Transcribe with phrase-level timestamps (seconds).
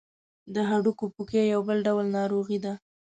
[0.53, 2.73] د هډوکو پوکی یو بل ډول ناروغي ده.